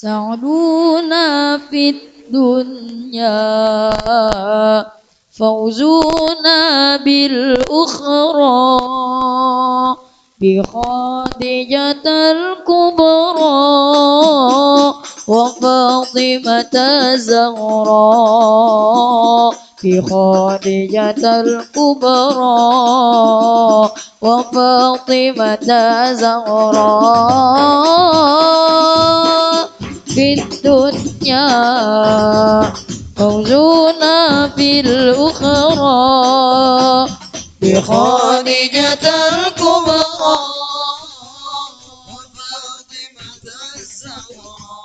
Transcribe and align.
سعدونا 0.00 1.58
في 1.58 1.90
الدنيا 1.90 3.36
فوزنا 5.38 6.96
بالأخرى. 6.96 8.80
بخادجة 10.40 12.06
الكبرى 12.32 13.44
وفاطمة 15.28 16.74
الزهراء 17.12 18.40
بخادجة 19.84 21.40
الكبرى 21.40 22.60
وفاطمة 24.22 25.68
الزهراء 26.08 27.99
الدنيا 30.20 31.46
فوزنا 33.16 34.48
في 34.56 34.80
الأخرى 34.80 36.00
بخادجة 37.62 39.04
الكبرى 39.28 40.04
وفاطمة 42.10 43.46
الزهراء 43.76 44.80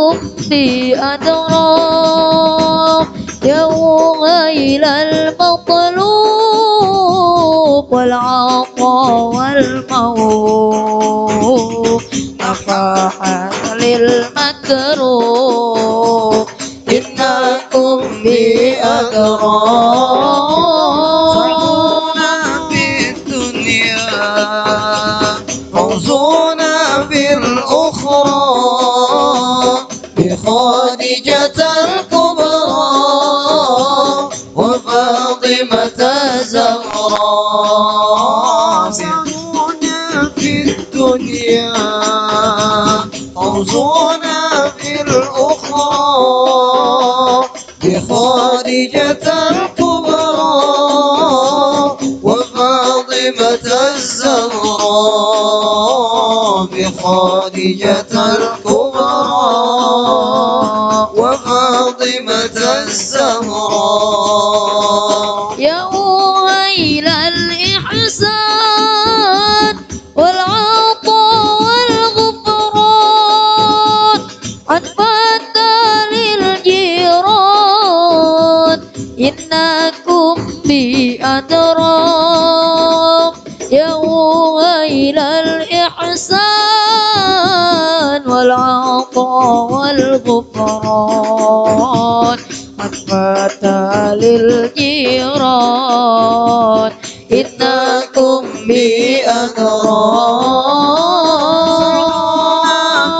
إنكم 0.00 0.18
بأدراك 0.50 1.40
يا 3.44 3.64
ويل 3.64 4.84
المطلوب 4.84 6.00
والعطاء 7.92 9.36
والموهوب 9.36 10.19
بخادجة 30.44 31.60
الكبرى 31.84 32.64
وفاطمة 34.56 36.00
الزهراء 36.40 37.40
سعدونا 38.90 40.30
في 40.36 40.52
الدنيا 40.62 41.72
فوزنا 43.34 44.72
في 44.78 45.02
الأخرى. 45.02 46.30
بخادجة 47.84 49.26
الكبرى 49.50 50.50
وفاطمة 52.22 53.64
الزهراء 53.94 55.10
بخادجة 56.64 58.12
الكبرى. 58.12 59.69
الزهراء 62.82 64.40
يا 65.58 65.84
ويل 65.84 67.08
الإحسان 67.08 68.54
والعطاء 70.16 71.62
والغفران. 71.62 73.00
عتبة 74.68 75.56
للجيران 76.12 77.20
إنكم 79.20 80.34
بأدراك 80.64 81.90
يا 83.70 83.94
ويل 83.94 85.18
الإحسان 85.18 86.40
والعطاء 88.30 89.72
والغفران. 89.72 91.10
عتبة 92.80 94.14
للجيران. 94.14 95.20
إنكم 97.32 98.42
بأدراك 98.68 100.00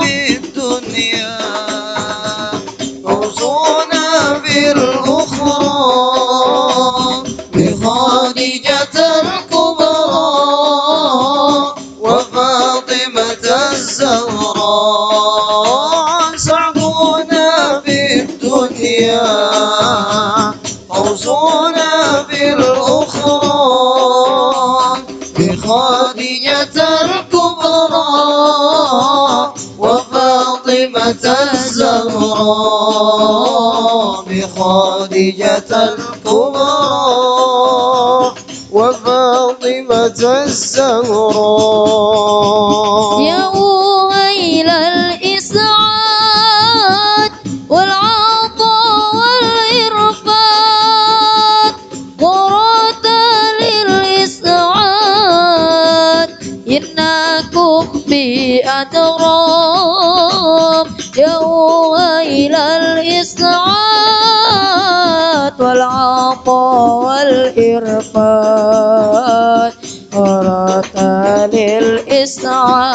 في 0.00 0.12
الدنيا 0.36 1.38
فوزنا 3.04 4.08
في 4.44 4.56
الأخرى 4.72 5.70
الكبرى 9.20 10.30
وفاطمة 12.00 13.44
الزهراء. 13.72 15.00
سعدونا 16.36 17.80
في 17.84 17.98
الدنيا 18.22 19.39
فوزنا 21.24 22.24
في 22.28 22.52
الأخرى 22.52 23.50
بخادجة 25.38 26.76
الكبرى 27.02 28.08
وفاطمة 29.78 31.24
الزهراء 32.50 34.24
بخادجة 34.28 35.70
الكبرى 35.84 36.70
وفاطمة 38.72 40.20
الزهراء 40.44 42.09
إنكم 56.70 57.86
بأدراك 58.06 59.16
يا 61.18 61.36
ويل 61.38 62.54
الإسعاد 62.54 63.60
والعطاء 65.60 67.04
والإرفاد 68.10 69.72
ضرات 70.14 70.96
للإسعاد 71.54 72.90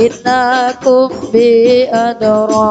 إنكم 0.00 1.08
سعدونا 1.32 2.66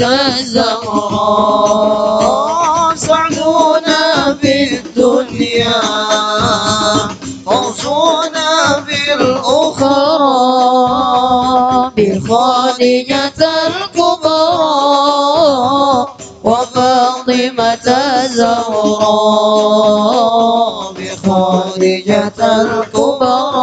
الزهراء 0.00 1.46
سعدونا 2.94 4.34
في 4.40 4.74
الدنيا 4.78 5.80
فوزنا 7.46 8.84
في 8.86 9.14
الأخرى. 9.14 10.36
بخادجة 11.96 13.40
الكبرى 13.66 14.46
وفاطمة 16.44 17.86
الزهراء 18.24 19.56
الكبرى 20.92 22.40
الكبرى 22.40 23.56